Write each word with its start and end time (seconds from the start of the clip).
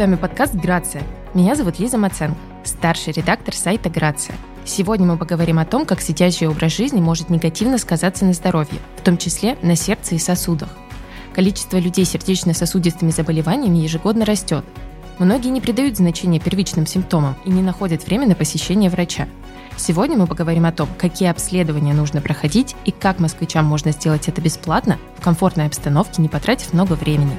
вами 0.00 0.16
подкаст 0.16 0.54
«Грация». 0.54 1.02
Меня 1.34 1.54
зовут 1.54 1.78
Лиза 1.78 1.98
Маценко, 1.98 2.38
старший 2.64 3.12
редактор 3.12 3.54
сайта 3.54 3.90
«Грация». 3.90 4.34
Сегодня 4.64 5.06
мы 5.06 5.18
поговорим 5.18 5.58
о 5.58 5.66
том, 5.66 5.84
как 5.84 6.00
сидячий 6.00 6.46
образ 6.46 6.74
жизни 6.74 7.02
может 7.02 7.28
негативно 7.28 7.76
сказаться 7.76 8.24
на 8.24 8.32
здоровье, 8.32 8.80
в 8.96 9.02
том 9.02 9.18
числе 9.18 9.58
на 9.60 9.76
сердце 9.76 10.14
и 10.14 10.18
сосудах. 10.18 10.70
Количество 11.34 11.76
людей 11.76 12.06
с 12.06 12.12
сердечно-сосудистыми 12.12 13.10
заболеваниями 13.10 13.76
ежегодно 13.76 14.24
растет. 14.24 14.64
Многие 15.18 15.48
не 15.48 15.60
придают 15.60 15.98
значения 15.98 16.40
первичным 16.40 16.86
симптомам 16.86 17.36
и 17.44 17.50
не 17.50 17.60
находят 17.60 18.06
время 18.06 18.26
на 18.26 18.34
посещение 18.34 18.88
врача. 18.88 19.28
Сегодня 19.76 20.16
мы 20.16 20.26
поговорим 20.26 20.64
о 20.64 20.72
том, 20.72 20.88
какие 20.96 21.28
обследования 21.28 21.92
нужно 21.92 22.22
проходить 22.22 22.74
и 22.86 22.90
как 22.90 23.20
москвичам 23.20 23.66
можно 23.66 23.92
сделать 23.92 24.28
это 24.28 24.40
бесплатно, 24.40 24.96
в 25.18 25.22
комфортной 25.22 25.66
обстановке, 25.66 26.22
не 26.22 26.30
потратив 26.30 26.72
много 26.72 26.94
времени. 26.94 27.36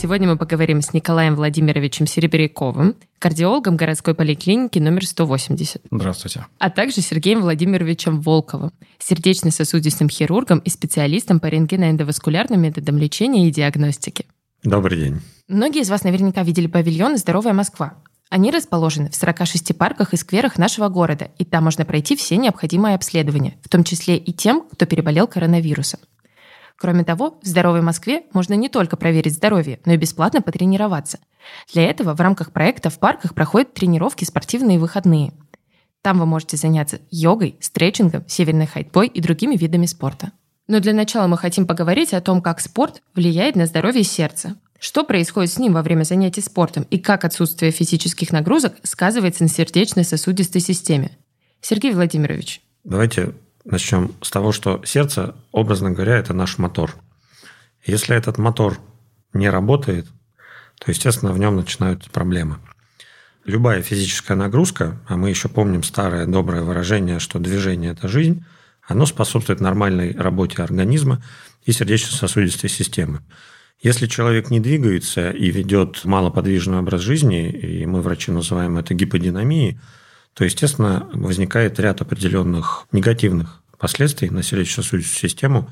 Сегодня 0.00 0.26
мы 0.26 0.38
поговорим 0.38 0.80
с 0.80 0.94
Николаем 0.94 1.36
Владимировичем 1.36 2.06
Серебряковым, 2.06 2.96
кардиологом 3.18 3.76
городской 3.76 4.14
поликлиники 4.14 4.78
номер 4.78 5.04
180. 5.04 5.82
Здравствуйте. 5.90 6.46
А 6.58 6.70
также 6.70 7.02
Сергеем 7.02 7.42
Владимировичем 7.42 8.22
Волковым, 8.22 8.72
сердечно-сосудистым 8.98 10.08
хирургом 10.08 10.60
и 10.60 10.70
специалистом 10.70 11.38
по 11.38 11.48
рентгеноэндоваскулярным 11.48 12.62
методам 12.62 12.96
лечения 12.96 13.46
и 13.46 13.50
диагностики. 13.50 14.24
Добрый 14.62 14.98
день. 14.98 15.20
Многие 15.48 15.82
из 15.82 15.90
вас 15.90 16.02
наверняка 16.02 16.44
видели 16.44 16.66
павильоны 16.66 17.18
«Здоровая 17.18 17.52
Москва». 17.52 17.98
Они 18.30 18.50
расположены 18.50 19.10
в 19.10 19.14
46 19.14 19.76
парках 19.76 20.14
и 20.14 20.16
скверах 20.16 20.56
нашего 20.56 20.88
города, 20.88 21.28
и 21.36 21.44
там 21.44 21.64
можно 21.64 21.84
пройти 21.84 22.16
все 22.16 22.38
необходимые 22.38 22.94
обследования, 22.94 23.58
в 23.62 23.68
том 23.68 23.84
числе 23.84 24.16
и 24.16 24.32
тем, 24.32 24.62
кто 24.62 24.86
переболел 24.86 25.26
коронавирусом. 25.26 26.00
Кроме 26.80 27.04
того, 27.04 27.38
в 27.42 27.46
здоровой 27.46 27.82
Москве 27.82 28.22
можно 28.32 28.54
не 28.54 28.70
только 28.70 28.96
проверить 28.96 29.34
здоровье, 29.34 29.80
но 29.84 29.92
и 29.92 29.98
бесплатно 29.98 30.40
потренироваться. 30.40 31.18
Для 31.74 31.84
этого 31.84 32.14
в 32.14 32.20
рамках 32.20 32.52
проекта 32.52 32.88
в 32.88 32.98
парках 32.98 33.34
проходят 33.34 33.74
тренировки 33.74 34.24
спортивные 34.24 34.78
выходные. 34.78 35.34
Там 36.00 36.18
вы 36.18 36.24
можете 36.24 36.56
заняться 36.56 37.00
йогой, 37.10 37.56
стретчингом, 37.60 38.24
северной 38.26 38.66
ходьбой 38.66 39.08
и 39.08 39.20
другими 39.20 39.56
видами 39.56 39.84
спорта. 39.84 40.32
Но 40.68 40.80
для 40.80 40.94
начала 40.94 41.26
мы 41.26 41.36
хотим 41.36 41.66
поговорить 41.66 42.14
о 42.14 42.22
том, 42.22 42.40
как 42.40 42.60
спорт 42.60 43.02
влияет 43.14 43.56
на 43.56 43.66
здоровье 43.66 44.02
сердца. 44.02 44.56
Что 44.78 45.04
происходит 45.04 45.52
с 45.52 45.58
ним 45.58 45.74
во 45.74 45.82
время 45.82 46.04
занятий 46.04 46.40
спортом 46.40 46.86
и 46.88 46.98
как 46.98 47.26
отсутствие 47.26 47.72
физических 47.72 48.32
нагрузок 48.32 48.76
сказывается 48.84 49.42
на 49.42 49.50
сердечно-сосудистой 49.50 50.62
системе? 50.62 51.10
Сергей 51.60 51.92
Владимирович. 51.92 52.62
Давайте 52.84 53.34
Начнем 53.64 54.14
с 54.22 54.30
того, 54.30 54.52
что 54.52 54.82
сердце, 54.84 55.34
образно 55.52 55.90
говоря, 55.90 56.16
это 56.16 56.32
наш 56.32 56.58
мотор. 56.58 56.94
Если 57.84 58.16
этот 58.16 58.38
мотор 58.38 58.78
не 59.32 59.50
работает, 59.50 60.06
то, 60.78 60.90
естественно, 60.90 61.32
в 61.32 61.38
нем 61.38 61.56
начинаются 61.56 62.10
проблемы. 62.10 62.58
Любая 63.44 63.82
физическая 63.82 64.36
нагрузка, 64.36 64.98
а 65.06 65.16
мы 65.16 65.30
еще 65.30 65.48
помним 65.48 65.82
старое 65.82 66.26
доброе 66.26 66.62
выражение, 66.62 67.18
что 67.18 67.38
движение– 67.38 67.92
это 67.92 68.08
жизнь, 68.08 68.44
оно 68.86 69.06
способствует 69.06 69.60
нормальной 69.60 70.14
работе 70.16 70.62
организма 70.62 71.22
и 71.64 71.72
сердечно-сосудистой 71.72 72.70
системы. 72.70 73.20
Если 73.82 74.06
человек 74.06 74.50
не 74.50 74.60
двигается 74.60 75.30
и 75.30 75.50
ведет 75.50 76.04
малоподвижный 76.04 76.78
образ 76.78 77.00
жизни, 77.00 77.50
и 77.50 77.86
мы, 77.86 78.02
врачи, 78.02 78.30
называем 78.30 78.76
это 78.78 78.92
гиподинамией, 78.92 79.80
то, 80.34 80.44
естественно, 80.44 81.08
возникает 81.12 81.78
ряд 81.78 82.00
определенных 82.00 82.86
негативных 82.92 83.62
последствий 83.78 84.30
на 84.30 84.42
сердечно-сосудистую 84.42 85.30
систему, 85.30 85.70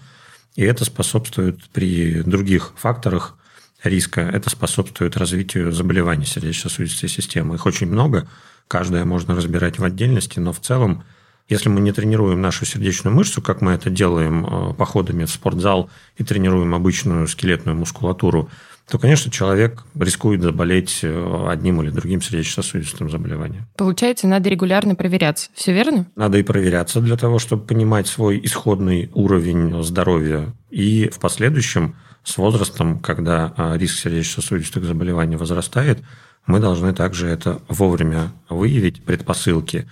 и 0.57 0.63
это 0.65 0.85
способствует 0.85 1.69
при 1.71 2.23
других 2.23 2.73
факторах 2.77 3.37
риска, 3.85 4.23
это 4.23 4.51
способствует 4.51 5.17
развитию 5.17 5.73
заболеваний 5.73 6.25
сердечно-сосудистой 6.25 7.09
системы. 7.09 7.55
Их 7.55 7.67
очень 7.67 7.87
много, 7.87 8.29
каждое 8.67 9.05
можно 9.05 9.37
разбирать 9.37 9.79
в 9.79 9.85
отдельности, 9.85 10.39
но 10.41 10.53
в 10.53 10.61
целом, 10.61 11.05
если 11.49 11.69
мы 11.69 11.81
не 11.81 11.93
тренируем 11.93 12.41
нашу 12.41 12.65
сердечную 12.67 13.15
мышцу, 13.15 13.41
как 13.41 13.61
мы 13.61 13.73
это 13.73 13.91
делаем 13.91 14.47
э, 14.47 14.75
походами 14.75 15.25
в 15.25 15.31
спортзал 15.31 15.91
и 16.17 16.25
тренируем 16.25 16.75
обычную 16.75 17.27
скелетную 17.27 17.77
мускулатуру, 17.77 18.51
то, 18.89 18.99
конечно, 18.99 19.31
человек 19.31 19.85
рискует 19.99 20.43
заболеть 20.43 21.01
э, 21.03 21.47
одним 21.49 21.83
или 21.83 21.91
другим 21.91 22.23
сердечно-сосудистым 22.23 23.11
заболеванием. 23.11 23.67
Получается, 23.77 24.27
надо 24.27 24.49
регулярно 24.49 24.95
проверяться. 24.95 25.51
Все 25.55 25.73
верно? 25.73 26.07
Надо 26.17 26.39
и 26.39 26.43
проверяться 26.43 27.01
для 27.01 27.17
того, 27.17 27.39
чтобы 27.39 27.65
понимать 27.65 28.07
свой 28.07 28.41
исходный 28.43 29.11
уровень 29.15 29.83
здоровья. 29.83 30.55
И 30.71 31.09
в 31.09 31.19
последующем, 31.19 31.97
с 32.25 32.37
возрастом, 32.39 32.99
когда 32.99 33.53
а, 33.57 33.77
риск 33.77 33.99
сердечно-сосудистых 33.99 34.85
заболеваний 34.85 35.37
возрастает, 35.37 36.01
мы 36.47 36.61
должны 36.61 36.95
также 36.95 37.27
это 37.27 37.61
вовремя 37.69 38.33
выявить, 38.49 39.03
предпосылки, 39.03 39.87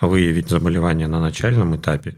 выявить 0.00 0.48
заболевания 0.48 1.06
на 1.08 1.20
начальном 1.20 1.76
этапе. 1.76 2.16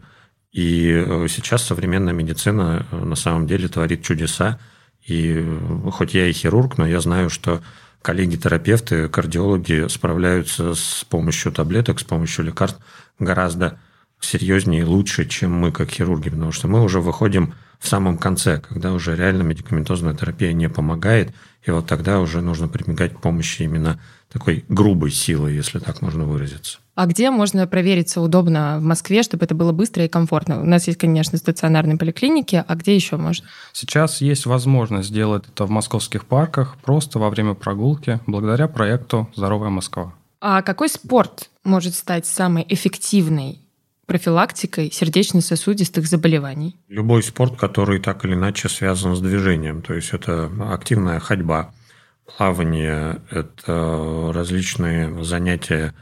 И 0.52 0.90
э, 0.90 1.26
сейчас 1.28 1.64
современная 1.64 2.12
медицина 2.12 2.86
э, 2.90 2.96
на 2.96 3.14
самом 3.14 3.46
деле 3.46 3.68
творит 3.68 4.02
чудеса, 4.02 4.58
и 5.06 5.44
хоть 5.92 6.14
я 6.14 6.26
и 6.26 6.32
хирург, 6.32 6.78
но 6.78 6.86
я 6.86 7.00
знаю, 7.00 7.30
что 7.30 7.62
коллеги-терапевты, 8.02 9.08
кардиологи 9.08 9.88
справляются 9.88 10.74
с 10.74 11.04
помощью 11.08 11.52
таблеток, 11.52 12.00
с 12.00 12.04
помощью 12.04 12.44
лекарств 12.44 12.80
гораздо 13.18 13.78
серьезнее 14.20 14.82
и 14.82 14.84
лучше, 14.84 15.26
чем 15.26 15.52
мы, 15.52 15.72
как 15.72 15.90
хирурги, 15.90 16.30
потому 16.30 16.52
что 16.52 16.68
мы 16.68 16.82
уже 16.82 17.00
выходим 17.00 17.54
в 17.78 17.88
самом 17.88 18.18
конце, 18.18 18.58
когда 18.60 18.92
уже 18.92 19.16
реально 19.16 19.42
медикаментозная 19.42 20.14
терапия 20.14 20.52
не 20.52 20.68
помогает, 20.68 21.32
и 21.64 21.70
вот 21.70 21.86
тогда 21.86 22.20
уже 22.20 22.40
нужно 22.40 22.68
прибегать 22.68 23.14
к 23.14 23.20
помощи 23.20 23.62
именно 23.62 24.00
такой 24.32 24.64
грубой 24.68 25.10
силы, 25.10 25.52
если 25.52 25.78
так 25.78 26.02
можно 26.02 26.24
выразиться. 26.24 26.78
А 26.94 27.06
где 27.06 27.30
можно 27.30 27.66
провериться 27.66 28.20
удобно 28.20 28.78
в 28.80 28.82
Москве, 28.82 29.22
чтобы 29.22 29.44
это 29.44 29.54
было 29.54 29.72
быстро 29.72 30.04
и 30.04 30.08
комфортно? 30.08 30.60
У 30.60 30.64
нас 30.64 30.88
есть, 30.88 30.98
конечно, 30.98 31.38
стационарные 31.38 31.96
поликлиники, 31.96 32.64
а 32.66 32.74
где 32.74 32.94
еще 32.94 33.16
можно? 33.16 33.46
Сейчас 33.72 34.20
есть 34.20 34.46
возможность 34.46 35.08
сделать 35.08 35.44
это 35.46 35.64
в 35.64 35.70
московских 35.70 36.26
парках 36.26 36.76
просто 36.82 37.18
во 37.18 37.30
время 37.30 37.54
прогулки, 37.54 38.20
благодаря 38.26 38.66
проекту 38.66 39.28
«Здоровая 39.36 39.70
Москва». 39.70 40.12
А 40.40 40.62
какой 40.62 40.88
спорт 40.88 41.50
может 41.64 41.94
стать 41.94 42.26
самой 42.26 42.64
эффективной 42.68 43.60
профилактикой 44.08 44.90
сердечно-сосудистых 44.90 46.06
заболеваний? 46.06 46.76
Любой 46.88 47.22
спорт, 47.22 47.56
который 47.56 48.00
так 48.00 48.24
или 48.24 48.32
иначе 48.32 48.70
связан 48.70 49.14
с 49.14 49.20
движением. 49.20 49.82
То 49.82 49.92
есть 49.92 50.14
это 50.14 50.50
активная 50.72 51.20
ходьба, 51.20 51.74
плавание, 52.24 53.20
это 53.30 54.32
различные 54.34 55.22
занятия 55.22 55.94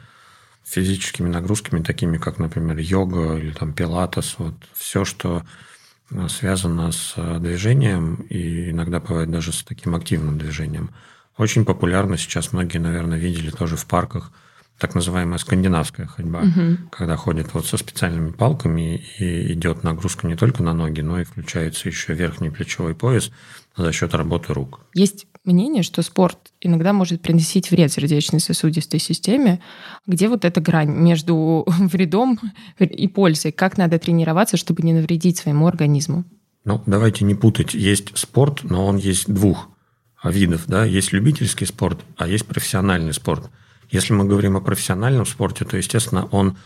физическими 0.64 1.28
нагрузками, 1.28 1.82
такими 1.82 2.16
как, 2.16 2.38
например, 2.38 2.78
йога 2.78 3.36
или 3.36 3.50
там 3.50 3.72
пилатес, 3.72 4.36
вот 4.38 4.54
все, 4.72 5.04
что 5.04 5.42
связано 6.28 6.92
с 6.92 7.14
движением 7.40 8.24
и 8.30 8.70
иногда 8.70 9.00
бывает 9.00 9.32
даже 9.32 9.52
с 9.52 9.64
таким 9.64 9.96
активным 9.96 10.38
движением. 10.38 10.90
Очень 11.36 11.64
популярно 11.64 12.16
сейчас, 12.16 12.52
многие, 12.52 12.78
наверное, 12.78 13.18
видели 13.18 13.50
тоже 13.50 13.76
в 13.76 13.84
парках, 13.86 14.30
так 14.78 14.94
называемая 14.94 15.38
скандинавская 15.38 16.06
ходьба, 16.06 16.40
угу. 16.40 16.76
когда 16.90 17.16
ходят 17.16 17.54
вот 17.54 17.66
со 17.66 17.78
специальными 17.78 18.30
палками 18.30 19.02
и 19.18 19.52
идет 19.52 19.84
нагрузка 19.84 20.26
не 20.26 20.36
только 20.36 20.62
на 20.62 20.74
ноги, 20.74 21.00
но 21.00 21.20
и 21.20 21.24
включается 21.24 21.88
еще 21.88 22.12
верхний 22.12 22.50
плечевой 22.50 22.94
пояс 22.94 23.30
за 23.76 23.92
счет 23.92 24.14
работы 24.14 24.52
рук. 24.52 24.80
Есть 24.94 25.26
мнение, 25.44 25.82
что 25.82 26.02
спорт 26.02 26.38
иногда 26.60 26.92
может 26.92 27.22
приносить 27.22 27.70
вред 27.70 27.92
сердечно-сосудистой 27.92 29.00
системе. 29.00 29.60
Где 30.06 30.28
вот 30.28 30.44
эта 30.44 30.60
грань 30.60 30.90
между 30.90 31.64
вредом 31.78 32.38
и 32.78 33.08
пользой? 33.08 33.52
Как 33.52 33.78
надо 33.78 33.98
тренироваться, 33.98 34.56
чтобы 34.56 34.82
не 34.82 34.92
навредить 34.92 35.38
своему 35.38 35.66
организму? 35.66 36.24
Ну, 36.64 36.82
давайте 36.84 37.24
не 37.24 37.34
путать. 37.34 37.74
Есть 37.74 38.16
спорт, 38.18 38.64
но 38.64 38.86
он 38.86 38.96
есть 38.96 39.32
двух 39.32 39.68
видов. 40.24 40.64
Да? 40.66 40.84
Есть 40.84 41.12
любительский 41.12 41.64
спорт, 41.64 42.00
а 42.16 42.26
есть 42.26 42.44
профессиональный 42.46 43.14
спорт. 43.14 43.50
Если 43.90 44.12
мы 44.12 44.24
говорим 44.24 44.56
о 44.56 44.60
профессиональном 44.60 45.26
спорте, 45.26 45.64
то, 45.64 45.76
естественно, 45.76 46.26
он 46.30 46.56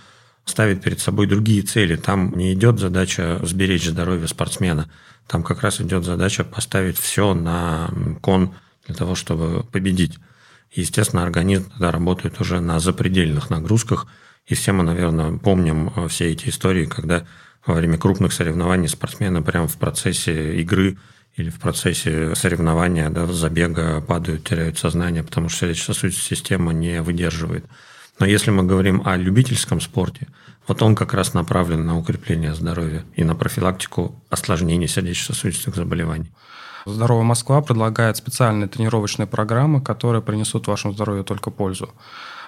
ставит 0.45 0.83
перед 0.83 1.01
собой 1.01 1.27
другие 1.27 1.63
цели. 1.63 1.97
Там 1.97 2.33
не 2.37 2.53
идет 2.53 2.79
задача 2.79 3.41
сберечь 3.43 3.87
здоровье 3.87 4.29
спортсмена. 4.29 4.91
Там 5.27 5.43
как 5.43 5.63
раз 5.63 5.81
идет 5.81 6.05
задача 6.05 6.45
поставить 6.45 6.99
все 6.99 7.35
на 7.35 7.91
кон 8.21 8.55
для 8.87 8.95
того, 8.95 9.15
чтобы 9.15 9.65
победить. 9.65 10.19
естественно, 10.73 11.23
организм 11.23 11.71
тогда 11.71 11.91
работает 11.91 12.41
уже 12.41 12.61
на 12.61 12.81
запредельных 12.81 13.51
нагрузках. 13.51 14.07
И 14.47 14.55
все 14.55 14.73
мы, 14.73 14.83
наверное, 14.83 15.39
помним 15.39 15.93
э, 15.95 16.09
все 16.09 16.33
эти 16.33 16.49
истории, 16.49 16.87
когда 16.87 17.27
во 17.67 17.75
время 17.75 17.99
крупных 17.99 18.33
соревнований 18.33 18.89
спортсмены 18.89 19.43
прямо 19.43 19.69
в 19.69 19.77
процессе 19.77 20.61
игры 20.61 20.97
или 21.41 21.51
в 21.51 21.59
процессе 21.59 22.35
соревнования, 22.35 23.11
да, 23.11 23.27
забега 23.27 24.01
падают, 24.01 24.45
теряют 24.45 24.79
сознание, 24.79 25.23
потому 25.23 25.49
что 25.49 25.61
сердечно-сосудистая 25.61 26.37
система 26.37 26.73
не 26.73 27.03
выдерживает 27.03 27.65
Но 28.19 28.27
если 28.27 28.51
мы 28.51 28.65
говорим 28.65 29.03
о 29.07 29.17
любительском 29.17 29.81
спорте, 29.81 30.29
вот 30.69 30.83
он 30.83 30.95
как 30.95 31.15
раз 31.15 31.35
направлен 31.35 31.85
на 31.87 31.99
укрепление 31.99 32.55
здоровья 32.55 33.05
и 33.17 33.25
на 33.25 33.35
профилактику 33.35 34.23
осложнений 34.29 34.89
сердечно-сосудистых 34.89 35.75
заболеваний. 35.75 36.31
Здоровая 36.87 37.25
Москва 37.25 37.61
предлагает 37.61 38.17
специальные 38.17 38.69
тренировочные 38.69 39.27
программы, 39.27 39.83
которые 39.83 40.23
принесут 40.23 40.67
вашему 40.67 40.95
здоровью 40.95 41.25
только 41.25 41.51
пользу. 41.51 41.91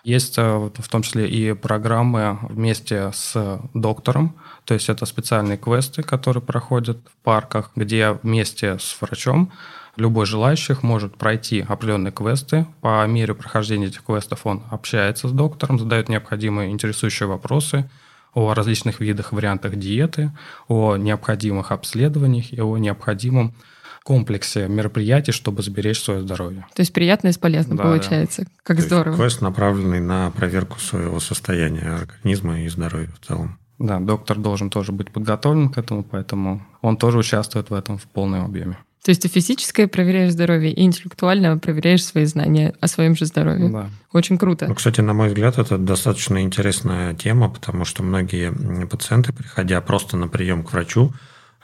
Есть 0.05 0.37
э, 0.37 0.71
в 0.75 0.89
том 0.89 1.03
числе 1.03 1.29
и 1.29 1.53
программы 1.53 2.39
вместе 2.43 3.13
с 3.13 3.61
доктором, 3.73 4.35
то 4.65 4.75
есть 4.75 4.89
это 4.89 5.07
специальные 5.07 5.59
квесты, 5.59 6.03
которые 6.03 6.43
проходят 6.43 6.99
в 6.99 7.25
парках, 7.25 7.71
где 7.77 8.19
вместе 8.23 8.79
с 8.79 8.97
врачом 9.01 9.53
любой 9.97 10.27
желающих 10.27 10.83
может 10.83 11.17
пройти 11.17 11.65
определенные 11.67 12.13
квесты. 12.13 12.67
По 12.81 13.07
мере 13.07 13.35
прохождения 13.35 13.87
этих 13.87 14.05
квестов 14.05 14.47
он 14.47 14.63
общается 14.71 15.29
с 15.29 15.33
доктором, 15.33 15.79
задает 15.79 16.09
необходимые 16.09 16.71
интересующие 16.71 17.29
вопросы 17.29 17.89
о 18.35 18.55
различных 18.55 19.01
видах, 19.01 19.33
вариантах 19.33 19.77
диеты, 19.77 20.33
о 20.67 20.97
необходимых 20.97 21.71
обследованиях 21.71 22.53
и 22.53 22.61
о 22.61 22.77
необходимом 22.79 23.55
комплексе 24.05 24.69
мероприятий, 24.69 25.33
чтобы 25.33 25.63
сберечь 25.63 26.01
свое 26.01 26.23
здоровье. 26.23 26.67
То 26.75 26.81
есть 26.81 26.93
приятно 26.93 27.29
и 27.29 27.39
полезно 27.39 27.77
да, 27.77 27.83
получается. 27.85 28.43
Да. 28.43 28.49
Как 28.63 28.77
То 28.79 28.83
здорово. 28.83 29.17
квест 29.17 29.41
направленный 29.41 30.01
на 30.01 30.31
проверку 30.31 30.79
своего 30.81 31.21
состояния 31.21 32.01
организма 32.03 32.63
и 32.63 32.69
здоровья 32.69 33.11
в 33.21 33.27
целом. 33.27 33.59
Да, 33.79 33.99
доктор 33.99 34.39
должен 34.39 34.71
тоже 34.71 34.93
быть 34.93 35.11
подготовлен 35.11 35.69
к 35.69 35.79
этому, 35.79 36.05
поэтому 36.05 36.65
он 36.83 36.97
тоже 36.97 37.19
участвует 37.19 37.71
в 37.71 37.75
этом 37.75 37.99
в 37.99 38.05
полном 38.05 38.45
объеме. 38.45 38.77
То 39.05 39.11
есть 39.11 39.23
ты 39.23 39.29
физическое 39.29 39.89
проверяешь 39.89 40.33
здоровье 40.33 40.73
и 40.73 40.83
интеллектуально 40.83 41.59
проверяешь 41.59 42.05
свои 42.05 42.25
знания 42.25 42.73
о 42.81 42.87
своем 42.87 43.17
же 43.17 43.27
здоровье. 43.27 43.69
Да. 43.69 43.91
Очень 44.13 44.39
круто. 44.39 44.69
Ну, 44.69 44.77
кстати, 44.77 45.01
на 45.01 45.13
мой 45.13 45.29
взгляд, 45.29 45.59
это 45.59 45.77
достаточно 45.77 46.41
интересная 46.41 47.13
тема, 47.15 47.51
потому 47.51 47.85
что 47.85 48.05
многие 48.05 48.53
пациенты, 48.87 49.33
приходя 49.33 49.81
просто 49.81 50.17
на 50.17 50.29
прием 50.29 50.63
к 50.63 50.73
врачу, 50.73 51.13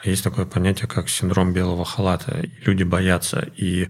есть 0.04 0.24
такое 0.24 0.46
понятие, 0.46 0.86
как 0.86 1.08
синдром 1.08 1.52
белого 1.52 1.84
халата. 1.84 2.44
Люди 2.64 2.82
боятся, 2.84 3.48
и 3.56 3.88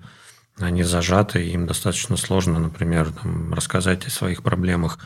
они 0.59 0.83
зажаты, 0.83 1.45
и 1.45 1.53
им 1.53 1.67
достаточно 1.67 2.17
сложно, 2.17 2.59
например, 2.59 3.13
там, 3.13 3.53
рассказать 3.53 4.07
о 4.07 4.11
своих 4.11 4.43
проблемах, 4.43 4.99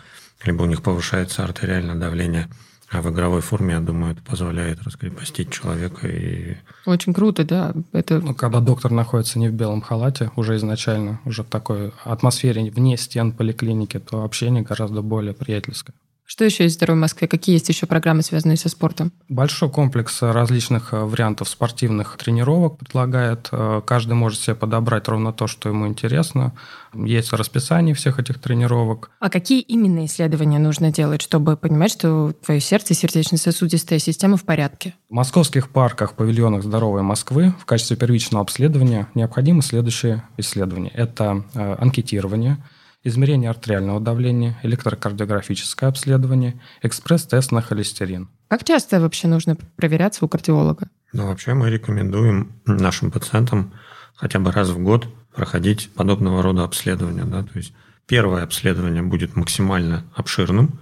либо 0.45 0.63
у 0.63 0.67
них 0.67 0.83
повышается 0.83 1.45
артериальное 1.45 1.95
давление. 1.95 2.49
А 2.91 3.01
в 3.01 3.11
игровой 3.11 3.41
форме, 3.41 3.73
я 3.75 3.81
думаю, 3.81 4.13
это 4.13 4.23
позволяет 4.23 4.83
раскрепостить 4.83 5.51
человека. 5.51 6.07
И... 6.07 6.59
Очень 6.85 7.15
круто, 7.15 7.43
да. 7.43 7.73
Это... 7.93 8.21
Ну, 8.21 8.35
когда 8.35 8.61
доктор 8.61 8.91
находится 8.91 9.39
не 9.39 9.49
в 9.49 9.53
белом 9.55 9.81
халате, 9.81 10.31
уже 10.37 10.57
изначально, 10.57 11.19
уже 11.25 11.43
в 11.43 11.49
такой 11.49 11.93
атмосфере 12.05 12.71
вне 12.71 12.99
стен 12.99 13.33
поликлиники, 13.33 13.99
то 13.99 14.25
общение 14.25 14.63
гораздо 14.63 15.01
более 15.01 15.33
приятельское. 15.33 15.95
Что 16.25 16.45
еще 16.45 16.65
есть 16.65 16.77
в 16.77 16.79
«Здоровой 16.79 17.01
Москве»? 17.01 17.29
Какие 17.29 17.55
есть 17.55 17.69
еще 17.69 17.87
программы, 17.87 18.23
связанные 18.23 18.57
со 18.57 18.69
спортом? 18.69 19.13
Большой 19.29 19.71
комплекс 19.71 20.23
различных 20.23 20.95
э, 20.95 21.01
вариантов 21.01 21.49
спортивных 21.49 22.17
тренировок 22.17 22.79
предлагает. 22.79 23.49
Э, 23.51 23.83
каждый 23.85 24.15
может 24.15 24.41
себе 24.41 24.55
подобрать 24.55 25.09
ровно 25.09 25.33
то, 25.33 25.47
что 25.47 25.69
ему 25.69 25.87
интересно. 25.87 26.53
Есть 26.95 27.33
расписание 27.33 27.95
всех 27.95 28.19
этих 28.19 28.41
тренировок. 28.41 29.11
А 29.19 29.31
какие 29.31 29.61
именно 29.61 30.07
исследования 30.07 30.59
нужно 30.59 30.93
делать, 30.93 31.23
чтобы 31.23 31.57
понимать, 31.57 31.93
что 31.93 32.33
твое 32.33 32.61
сердце 32.61 32.95
и 32.95 32.97
сердечно-сосудистая 32.97 33.99
система 33.99 34.37
в 34.37 34.45
порядке? 34.45 34.95
В 35.11 35.15
московских 35.15 35.71
парках, 35.71 36.15
павильонах 36.15 36.63
«Здоровой 36.63 37.03
Москвы» 37.03 37.53
в 37.61 37.67
качестве 37.67 37.97
первичного 37.97 38.43
обследования 38.43 39.09
необходимы 39.15 39.63
следующие 39.63 40.23
исследования. 40.37 40.91
Это 40.95 41.45
э, 41.55 41.77
анкетирование– 41.81 42.59
измерение 43.05 43.51
артериального 43.51 44.01
давления, 44.01 44.59
электрокардиографическое 44.63 45.89
обследование, 45.89 46.61
экспресс-тест 46.83 47.51
на 47.53 47.61
холестерин. 47.61 48.29
Как 48.49 48.65
часто 48.65 49.01
вообще 49.01 49.29
нужно 49.29 49.57
проверяться 49.77 50.25
у 50.25 50.29
кардиолога? 50.29 50.89
Ну, 51.13 51.27
вообще 51.27 51.55
мы 51.55 51.71
рекомендуем 51.71 52.53
нашим 52.67 53.11
пациентам 53.11 53.73
хотя 54.15 54.39
бы 54.39 54.53
раз 54.53 54.69
в 54.69 54.79
год 54.79 55.09
проходить 55.35 55.91
подобного 55.95 56.43
рода 56.43 56.65
обследования. 56.65 57.25
Да? 57.25 57.43
То 57.43 57.59
есть 57.59 57.73
первое 58.07 58.45
обследование 58.45 59.03
будет 59.03 59.37
максимально 59.37 60.05
обширным 60.15 60.79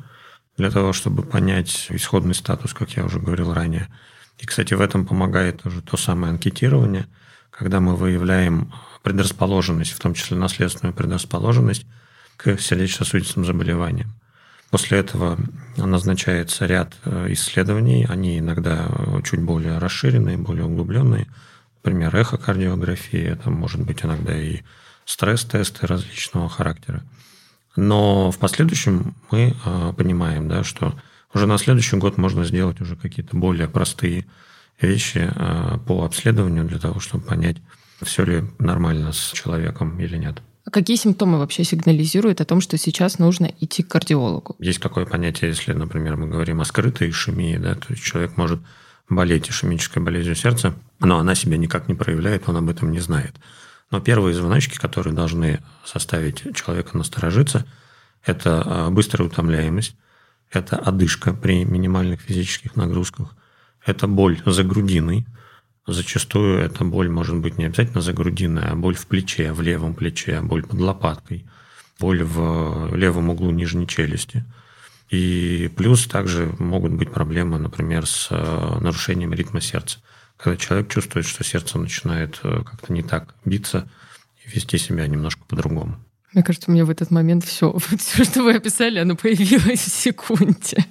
для 0.56 0.70
того, 0.70 0.92
чтобы 0.92 1.22
понять 1.22 1.86
исходный 1.90 2.34
статус, 2.34 2.74
как 2.74 2.90
я 2.90 3.04
уже 3.04 3.18
говорил 3.18 3.54
ранее. 3.54 3.88
И, 4.38 4.46
кстати, 4.46 4.74
в 4.74 4.80
этом 4.80 5.06
помогает 5.06 5.62
тоже 5.62 5.82
то 5.82 5.96
самое 5.96 6.32
анкетирование, 6.32 7.06
когда 7.50 7.80
мы 7.80 7.96
выявляем 7.96 8.72
предрасположенность, 9.02 9.92
в 9.92 10.00
том 10.00 10.14
числе 10.14 10.36
наследственную 10.36 10.94
предрасположенность 10.94 11.86
к 12.42 12.58
сердечно-сосудистым 12.58 13.44
заболеваниям. 13.44 14.12
После 14.70 14.98
этого 14.98 15.38
назначается 15.76 16.64
ряд 16.64 16.94
э, 17.04 17.26
исследований, 17.32 18.06
они 18.08 18.38
иногда 18.38 18.88
чуть 19.24 19.40
более 19.40 19.78
расширенные, 19.78 20.38
более 20.38 20.64
углубленные. 20.64 21.26
Например, 21.82 22.14
эхокардиография, 22.16 23.32
это 23.32 23.50
может 23.50 23.82
быть 23.82 24.04
иногда 24.04 24.34
и 24.34 24.60
стресс-тесты 25.04 25.86
различного 25.86 26.48
характера. 26.48 27.02
Но 27.76 28.30
в 28.30 28.38
последующем 28.38 29.14
мы 29.30 29.54
э, 29.64 29.92
понимаем, 29.96 30.48
да, 30.48 30.64
что 30.64 30.94
уже 31.34 31.46
на 31.46 31.58
следующий 31.58 31.96
год 31.96 32.16
можно 32.16 32.44
сделать 32.44 32.80
уже 32.80 32.96
какие-то 32.96 33.36
более 33.36 33.68
простые 33.68 34.24
вещи 34.80 35.30
э, 35.30 35.78
по 35.86 36.04
обследованию 36.04 36.64
для 36.64 36.78
того, 36.78 37.00
чтобы 37.00 37.24
понять, 37.24 37.58
все 38.02 38.24
ли 38.24 38.44
нормально 38.58 39.12
с 39.12 39.32
человеком 39.32 39.98
или 40.00 40.16
нет. 40.16 40.40
Какие 40.70 40.96
симптомы 40.96 41.38
вообще 41.38 41.64
сигнализируют 41.64 42.40
о 42.40 42.44
том, 42.44 42.60
что 42.60 42.78
сейчас 42.78 43.18
нужно 43.18 43.52
идти 43.60 43.82
к 43.82 43.88
кардиологу? 43.88 44.56
Есть 44.58 44.80
такое 44.80 45.06
понятие, 45.06 45.50
если, 45.50 45.72
например, 45.72 46.16
мы 46.16 46.28
говорим 46.28 46.60
о 46.60 46.64
скрытой 46.64 47.10
ишемии, 47.10 47.56
да, 47.56 47.74
то 47.74 47.86
есть 47.90 48.02
человек 48.02 48.36
может 48.36 48.60
болеть 49.08 49.50
ишемической 49.50 50.02
болезнью 50.02 50.36
сердца, 50.36 50.74
но 51.00 51.18
она 51.18 51.34
себя 51.34 51.56
никак 51.56 51.88
не 51.88 51.94
проявляет, 51.94 52.48
он 52.48 52.56
об 52.56 52.68
этом 52.68 52.92
не 52.92 53.00
знает. 53.00 53.34
Но 53.90 54.00
первые 54.00 54.34
звоночки, 54.34 54.76
которые 54.76 55.14
должны 55.14 55.60
составить 55.84 56.54
человека 56.54 56.96
насторожиться, 56.96 57.66
это 58.24 58.62
а, 58.64 58.90
быстрая 58.90 59.28
утомляемость, 59.28 59.96
это 60.52 60.76
одышка 60.76 61.32
при 61.32 61.64
минимальных 61.64 62.20
физических 62.20 62.76
нагрузках, 62.76 63.34
это 63.84 64.06
боль 64.06 64.40
за 64.46 64.62
грудиной– 64.62 65.26
Зачастую 65.86 66.58
эта 66.58 66.84
боль 66.84 67.08
может 67.08 67.36
быть 67.36 67.58
не 67.58 67.64
обязательно 67.64 68.02
загрудинная, 68.02 68.72
а 68.72 68.76
боль 68.76 68.94
в 68.94 69.06
плече, 69.06 69.52
в 69.52 69.60
левом 69.60 69.94
плече, 69.94 70.40
боль 70.40 70.62
под 70.62 70.78
лопаткой, 70.78 71.46
боль 71.98 72.22
в 72.22 72.94
левом 72.94 73.30
углу 73.30 73.50
нижней 73.50 73.86
челюсти. 73.86 74.44
И 75.10 75.70
плюс 75.76 76.06
также 76.06 76.54
могут 76.58 76.92
быть 76.92 77.10
проблемы, 77.10 77.58
например, 77.58 78.06
с 78.06 78.28
э, 78.30 78.78
нарушением 78.80 79.32
ритма 79.32 79.60
сердца. 79.60 79.98
Когда 80.36 80.56
человек 80.56 80.88
чувствует, 80.88 81.26
что 81.26 81.42
сердце 81.42 81.78
начинает 81.78 82.38
э, 82.44 82.62
как-то 82.64 82.92
не 82.92 83.02
так 83.02 83.34
биться 83.44 83.90
и 84.44 84.50
вести 84.50 84.78
себя 84.78 85.08
немножко 85.08 85.42
по-другому. 85.48 85.98
Мне 86.32 86.44
кажется, 86.44 86.70
у 86.70 86.74
меня 86.74 86.84
в 86.84 86.90
этот 86.90 87.10
момент 87.10 87.44
все, 87.44 87.76
все, 87.98 88.24
что 88.24 88.42
вы 88.42 88.54
описали, 88.54 88.98
оно 88.98 89.16
появилось 89.16 89.80
в 89.80 89.92
секунде. 89.92 90.84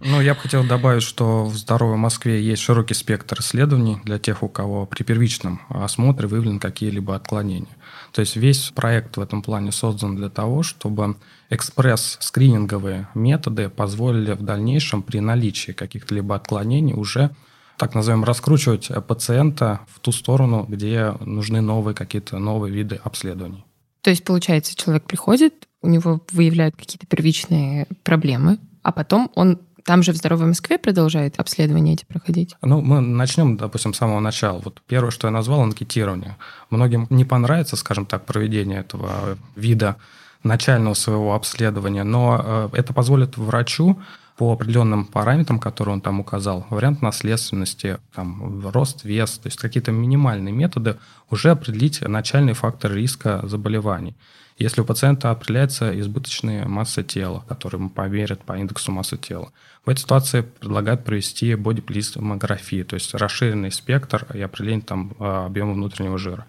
Ну, 0.00 0.20
я 0.20 0.34
бы 0.34 0.40
хотел 0.40 0.64
добавить, 0.64 1.02
что 1.02 1.44
в 1.44 1.56
здоровой 1.56 1.96
Москве 1.96 2.42
есть 2.42 2.62
широкий 2.62 2.94
спектр 2.94 3.40
исследований 3.40 3.98
для 4.04 4.18
тех, 4.18 4.42
у 4.42 4.48
кого 4.48 4.86
при 4.86 5.04
первичном 5.04 5.60
осмотре 5.68 6.28
выявлены 6.28 6.58
какие-либо 6.58 7.16
отклонения. 7.16 7.76
То 8.12 8.20
есть 8.20 8.36
весь 8.36 8.70
проект 8.74 9.16
в 9.16 9.20
этом 9.20 9.42
плане 9.42 9.72
создан 9.72 10.16
для 10.16 10.28
того, 10.28 10.62
чтобы 10.62 11.16
экспресс-скрининговые 11.48 13.08
методы 13.14 13.68
позволили 13.68 14.32
в 14.32 14.42
дальнейшем 14.42 15.02
при 15.02 15.20
наличии 15.20 15.72
каких-то 15.72 16.14
либо 16.14 16.34
отклонений 16.34 16.94
уже 16.94 17.30
так 17.78 17.94
назовем, 17.94 18.24
раскручивать 18.24 18.90
пациента 19.06 19.80
в 19.90 20.00
ту 20.00 20.12
сторону, 20.12 20.66
где 20.68 21.14
нужны 21.20 21.62
новые 21.62 21.94
какие-то 21.94 22.38
новые 22.38 22.74
виды 22.74 23.00
обследований. 23.02 23.64
То 24.02 24.10
есть, 24.10 24.24
получается, 24.24 24.74
человек 24.74 25.04
приходит, 25.04 25.68
у 25.82 25.88
него 25.88 26.20
выявляют 26.32 26.76
какие-то 26.76 27.06
первичные 27.06 27.86
проблемы, 28.02 28.58
а 28.82 28.92
потом 28.92 29.30
он 29.34 29.60
там 29.84 30.02
же 30.02 30.12
в 30.12 30.16
Здоровой 30.16 30.46
Москве 30.46 30.78
продолжает 30.78 31.38
обследование 31.38 31.94
эти 31.94 32.04
проходить? 32.04 32.56
Ну, 32.62 32.80
мы 32.80 33.00
начнем, 33.00 33.56
допустим, 33.56 33.94
с 33.94 33.98
самого 33.98 34.20
начала. 34.20 34.60
Вот 34.62 34.82
первое, 34.86 35.10
что 35.10 35.26
я 35.26 35.32
назвал, 35.32 35.62
анкетирование. 35.62 36.36
Многим 36.70 37.06
не 37.10 37.24
понравится, 37.24 37.76
скажем 37.76 38.06
так, 38.06 38.26
проведение 38.26 38.80
этого 38.80 39.38
вида 39.56 39.96
начального 40.42 40.94
своего 40.94 41.34
обследования, 41.34 42.04
но 42.04 42.40
э, 42.42 42.68
это 42.74 42.94
позволит 42.94 43.36
врачу 43.36 44.00
по 44.40 44.54
определенным 44.54 45.04
параметрам, 45.04 45.58
которые 45.58 45.92
он 45.92 46.00
там 46.00 46.18
указал, 46.18 46.66
вариант 46.70 47.02
наследственности, 47.02 47.98
там, 48.14 48.66
рост, 48.70 49.04
вес, 49.04 49.36
то 49.36 49.48
есть 49.48 49.58
какие-то 49.58 49.92
минимальные 49.92 50.54
методы, 50.54 50.96
уже 51.28 51.50
определить 51.50 52.00
начальный 52.00 52.54
фактор 52.54 52.90
риска 52.94 53.42
заболеваний. 53.46 54.16
Если 54.56 54.80
у 54.80 54.86
пациента 54.86 55.30
определяется 55.30 56.00
избыточная 56.00 56.66
масса 56.66 57.02
тела, 57.02 57.44
которую 57.48 57.80
ему 57.80 57.90
померят 57.90 58.42
по 58.42 58.56
индексу 58.56 58.92
массы 58.92 59.18
тела, 59.18 59.52
в 59.84 59.90
этой 59.90 60.00
ситуации 60.00 60.40
предлагают 60.40 61.04
провести 61.04 61.54
бодиплиз 61.54 62.12
томографию, 62.12 62.86
то 62.86 62.94
есть 62.94 63.12
расширенный 63.12 63.70
спектр 63.70 64.26
и 64.32 64.40
определение 64.40 64.86
там, 64.86 65.12
а, 65.18 65.44
объема 65.44 65.74
внутреннего 65.74 66.16
жира. 66.16 66.46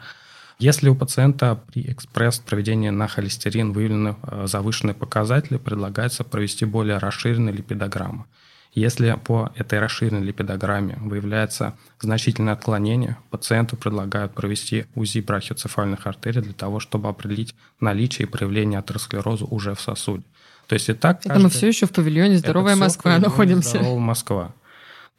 Если 0.62 0.90
у 0.90 0.96
пациента 0.96 1.56
при 1.56 1.92
экспресс-проведении 1.92 2.90
на 2.90 3.08
холестерин 3.08 3.74
выявлены 3.74 4.16
э, 4.22 4.46
завышенные 4.46 4.94
показатели, 4.94 5.58
предлагается 5.58 6.24
провести 6.24 6.66
более 6.66 7.00
расширенную 7.00 7.56
липидограмму. 7.56 8.28
Если 8.76 9.18
по 9.26 9.52
этой 9.56 9.80
расширенной 9.80 10.22
липидограмме 10.22 11.00
выявляется 11.02 11.76
значительное 12.00 12.54
отклонение, 12.54 13.18
пациенту 13.32 13.76
предлагают 13.76 14.36
провести 14.36 14.86
УЗИ 14.94 15.22
брахиоцефальных 15.22 16.06
артерий 16.06 16.42
для 16.42 16.54
того, 16.54 16.80
чтобы 16.80 17.10
определить 17.10 17.56
наличие 17.80 18.28
и 18.28 18.30
проявление 18.30 18.78
атеросклероза 18.78 19.46
уже 19.46 19.74
в 19.74 19.82
сосуде. 19.82 20.24
То 20.68 20.76
есть 20.76 20.90
и 20.90 20.94
так... 20.94 21.22
Это 21.22 21.30
каждый... 21.30 21.44
мы 21.44 21.50
все 21.50 21.68
еще 21.70 21.88
в 21.88 21.92
павильоне 21.92 22.38
«Здоровая 22.38 22.76
Москва» 22.76 23.18
находимся. 23.18 23.80
«Здоровая 23.80 24.00
Москва». 24.00 24.54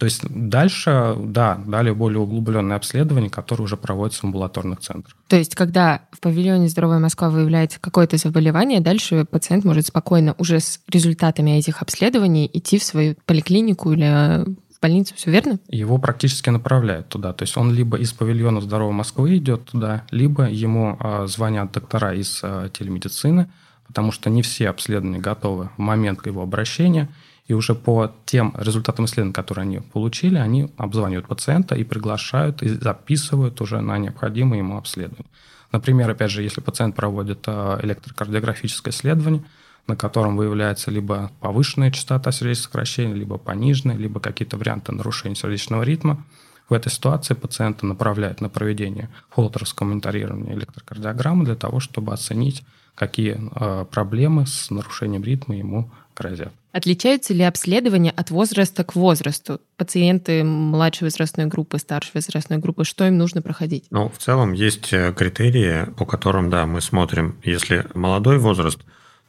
То 0.03 0.07
есть 0.07 0.25
дальше, 0.29 1.15
да, 1.17 1.63
далее 1.65 1.95
более 1.95 2.19
углубленные 2.19 2.75
обследования, 2.75 3.31
которые 3.31 3.67
уже 3.67 3.77
проводятся 3.77 4.23
в 4.23 4.25
амбулаторных 4.25 4.81
центрах. 4.81 5.17
То 5.29 5.37
есть, 5.37 5.55
когда 5.55 6.03
в 6.11 6.19
павильоне 6.19 6.67
«Здоровая 6.67 6.99
Москва» 6.99 7.31
выявляется 7.31 7.79
какое-то 7.81 8.17
заболевание, 8.17 8.81
дальше 8.81 9.25
пациент 9.25 9.65
может 9.65 9.87
спокойно 9.87 10.35
уже 10.39 10.59
с 10.59 10.81
результатами 10.89 11.53
этих 11.53 11.83
обследований 11.83 12.51
идти 12.53 12.81
в 12.81 12.83
свою 12.83 13.15
поликлинику 13.27 13.93
или 13.93 14.45
в 14.45 14.81
больницу, 14.83 15.15
все 15.15 15.31
верно? 15.31 15.61
Его 15.69 15.99
практически 15.99 16.51
направляют 16.51 17.09
туда. 17.09 17.33
То 17.33 17.45
есть 17.45 17.57
он 17.57 17.73
либо 17.73 17.97
из 17.97 18.13
павильона 18.13 18.61
«Здоровой 18.61 18.95
Москвы» 18.95 19.37
идет 19.37 19.67
туда, 19.67 20.03
либо 20.11 20.51
ему 20.51 20.99
э, 20.99 21.29
звонят 21.29 21.71
доктора 21.71 22.13
из 22.13 22.41
э, 22.43 22.71
телемедицины, 22.77 23.53
потому 23.87 24.11
что 24.11 24.31
не 24.31 24.43
все 24.43 24.69
обследования 24.69 25.21
готовы 25.21 25.71
в 25.77 25.79
момент 25.79 26.27
его 26.27 26.43
обращения– 26.43 27.09
и 27.47 27.55
уже 27.55 27.75
по 27.75 28.15
тем 28.25 28.55
результатам 28.57 29.07
исследований, 29.07 29.33
которые 29.33 29.63
они 29.63 29.81
получили, 29.81 30.37
они 30.37 30.73
обзванивают 30.77 31.27
пациента 31.27 31.75
и 31.75 31.85
приглашают, 31.85 32.63
и 32.63 32.69
записывают 32.69 33.61
уже 33.61 33.81
на 33.81 33.99
необходимые 33.99 34.61
ему 34.61 34.77
обследования. 34.77 35.31
Например, 35.73 36.11
опять 36.11 36.31
же, 36.31 36.43
если 36.43 36.61
пациент 36.61 36.95
проводит 36.95 37.45
э, 37.47 37.81
электрокардиографическое 37.83 38.93
исследование, 38.93 39.43
на 39.87 39.97
котором 39.97 40.37
выявляется 40.37 40.91
либо 40.91 41.33
повышенная 41.41 41.91
частота 41.91 42.31
сердечных 42.31 42.65
сокращений, 42.65 43.15
либо 43.15 43.39
пониженная, 43.39 43.97
либо 43.97 44.21
какие-то 44.21 44.57
варианты 44.57 44.93
нарушения 44.93 45.35
сердечного 45.35 45.83
ритма, 45.83 46.25
в 46.69 46.75
этой 46.75 46.91
ситуации 46.91 47.35
пациента 47.35 47.85
направляют 47.87 48.41
на 48.41 48.49
проведение 48.49 49.11
холтеровского 49.31 49.89
мониторирования 49.89 50.55
электрокардиограммы 50.55 51.45
для 51.45 51.57
того, 51.57 51.81
чтобы 51.81 52.13
оценить, 52.13 52.63
какие 52.95 53.39
э, 53.39 53.85
проблемы 53.87 54.47
с 54.47 54.71
нарушением 54.71 55.25
ритма 55.25 55.57
ему 55.57 55.91
грозят. 56.23 56.53
Отличаются 56.73 57.35
ли 57.35 57.43
обследования 57.43 58.11
от 58.11 58.31
возраста 58.31 58.85
к 58.85 58.95
возрасту? 58.95 59.61
Пациенты 59.77 60.45
младшей 60.45 61.07
возрастной 61.07 61.47
группы, 61.47 61.79
старшей 61.79 62.13
возрастной 62.15 62.59
группы, 62.59 62.85
что 62.85 63.07
им 63.07 63.19
нужно 63.19 63.43
проходить? 63.43 63.85
Ну, 63.91 64.09
в 64.09 64.19
целом 64.19 64.53
есть 64.53 64.93
э, 64.93 65.13
критерии, 65.13 65.87
по 65.97 66.07
которым, 66.07 66.51
да, 66.51 66.67
мы 66.67 66.81
смотрим, 66.81 67.37
если 67.43 67.87
молодой 67.95 68.39
возраст, 68.39 68.79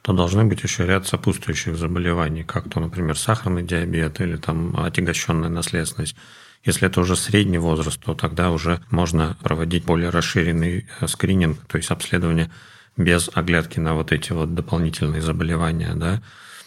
то 0.02 0.12
должны 0.12 0.44
быть 0.44 0.62
еще 0.62 0.86
ряд 0.86 1.06
сопутствующих 1.06 1.76
заболеваний, 1.76 2.44
как 2.44 2.68
то, 2.68 2.80
например, 2.80 3.16
сахарный 3.16 3.62
диабет 3.62 4.20
или 4.20 4.36
там 4.36 4.76
отягощенная 4.76 5.48
наследственность. 5.48 6.16
Если 6.64 6.86
это 6.86 7.00
уже 7.00 7.14
средний 7.16 7.58
возраст, 7.58 8.00
то 8.02 8.14
тогда 8.14 8.50
уже 8.50 8.80
можно 8.90 9.36
проводить 9.42 9.84
более 9.84 10.10
расширенный 10.10 10.86
э, 11.00 11.06
скрининг, 11.06 11.58
то 11.66 11.76
есть 11.76 11.90
обследование 11.90 12.50
без 12.96 13.28
оглядки 13.34 13.80
на 13.80 13.94
вот 13.94 14.12
эти 14.12 14.32
вот 14.32 14.54
дополнительные 14.54 15.20
заболевания, 15.20 15.94
да. 15.94 16.22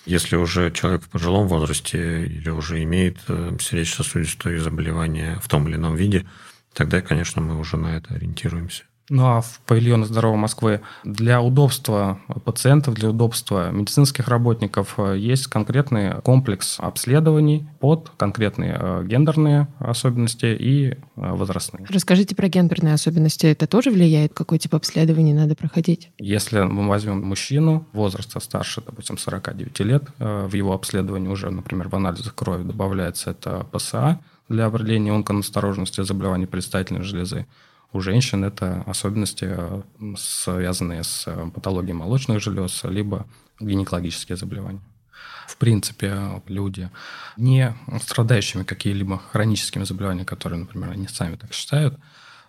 Если 0.08 0.38
уже 0.38 0.72
человек 0.72 1.04
в 1.04 1.10
пожилом 1.10 1.50
возрасте 1.50 2.26
или 2.26 2.50
уже 2.50 2.82
имеет 2.84 3.18
э, 3.28 3.58
сердечно-сосудистые 3.60 4.58
заболевания 4.62 5.38
в 5.44 5.50
том 5.50 5.68
или 5.68 5.76
ином 5.76 5.98
виде, 5.98 6.26
тогда, 6.72 7.02
конечно, 7.02 7.42
мы 7.42 7.60
уже 7.60 7.76
на 7.76 7.98
это 7.98 8.14
ориентируемся. 8.14 8.86
Ну 9.10 9.26
а 9.26 9.42
в 9.42 9.62
павильоне 9.66 10.06
«Здоровой 10.06 10.38
Москвы» 10.38 10.82
для 11.06 11.42
удобства 11.42 12.20
пациентов, 12.44 12.96
для 12.96 13.10
удобства 13.10 13.72
медицинских 13.72 14.28
работников 14.28 14.96
э, 14.98 15.18
есть 15.18 15.48
конкретный 15.48 16.22
комплекс 16.22 16.78
обследований 16.78 17.70
под 17.80 18.12
конкретные 18.18 18.78
э, 18.78 19.04
гендерные 19.06 19.70
особенности 19.80 20.48
и 20.48 20.90
э, 20.90 20.96
возрастные. 21.16 21.86
Расскажите 21.90 22.36
про 22.36 22.50
гендерные 22.50 22.94
особенности. 22.94 23.46
Это 23.48 23.66
тоже 23.66 23.92
влияет? 23.92 24.34
Какой 24.34 24.60
тип 24.60 24.76
обследований 24.76 25.34
надо 25.34 25.56
проходить? 25.56 26.12
Если 26.18 26.60
мы 26.60 26.90
возьмем 26.90 27.26
мужчину 27.26 27.88
возраста 27.94 28.42
старше, 28.42 28.82
допустим, 28.86 29.18
49 29.18 29.80
лет, 29.82 30.04
в 30.18 30.54
его 30.54 30.74
обследовании 30.74 31.30
уже, 31.30 31.50
например, 31.50 31.88
в 31.88 31.96
анализах 31.96 32.36
крови 32.36 32.64
добавляется 32.64 33.32
это 33.32 33.66
ПСА 33.72 34.20
для 34.50 34.66
определения 34.66 35.14
онконастороженности 35.14 36.04
заболеваний 36.04 36.46
предстательной 36.46 37.04
железы 37.04 37.46
у 37.94 38.02
женщин 38.02 38.44
это 38.44 38.84
особенности, 38.86 39.48
э, 39.50 39.82
связанные 40.18 41.04
с 41.04 41.24
э, 41.28 41.50
патологией 41.54 41.94
молочных 41.94 42.42
желез, 42.42 42.84
либо 42.84 43.26
гинекологические 43.60 44.36
заболевания. 44.36 44.82
В 45.48 45.56
принципе, 45.56 46.42
люди, 46.48 46.90
не 47.38 47.74
страдающими 48.02 48.64
какими-либо 48.64 49.18
хроническими 49.32 49.86
заболеваниями, 49.86 50.26
которые, 50.26 50.60
например, 50.60 50.92
они 50.92 51.08
сами 51.08 51.38
так 51.38 51.54
считают, 51.54 51.98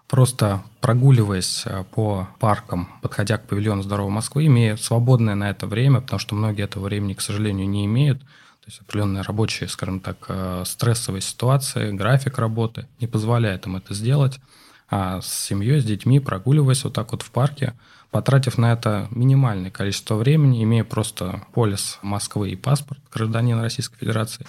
просто 0.08 0.64
прогуливаясь 0.80 1.62
э, 1.66 1.84
по 1.94 2.28
паркам, 2.40 2.88
подходя 3.00 3.38
к 3.38 3.46
павильону 3.46 3.82
«Здоровой 3.82 4.10
Москвы», 4.10 4.46
имея 4.46 4.76
свободное 4.76 5.36
на 5.36 5.50
это 5.50 5.68
время, 5.68 6.00
потому 6.00 6.18
что 6.18 6.34
многие 6.34 6.64
этого 6.64 6.86
времени, 6.86 7.14
к 7.14 7.20
сожалению, 7.20 7.68
не 7.68 7.86
имеют, 7.86 8.20
то 8.20 8.66
есть 8.66 8.80
определенные 8.80 9.22
рабочие, 9.22 9.68
скажем 9.68 10.00
так, 10.00 10.66
стрессовые 10.66 11.22
ситуации, 11.22 11.92
график 11.92 12.38
работы 12.38 12.86
не 13.00 13.06
позволяет 13.06 13.66
им 13.66 13.76
это 13.76 13.94
сделать– 13.94 14.40
а 14.90 15.20
с 15.20 15.46
семьей, 15.46 15.80
с 15.80 15.84
детьми, 15.84 16.20
прогуливаясь 16.20 16.84
вот 16.84 16.94
так 16.94 17.12
вот 17.12 17.22
в 17.22 17.30
парке, 17.30 17.74
потратив 18.10 18.58
на 18.58 18.72
это 18.72 19.08
минимальное 19.10 19.70
количество 19.70 20.14
времени, 20.14 20.64
имея 20.64 20.84
просто 20.84 21.42
полис 21.52 21.98
Москвы 22.02 22.50
и 22.50 22.56
паспорт 22.56 23.00
гражданина 23.12 23.62
Российской 23.62 23.98
Федерации, 23.98 24.46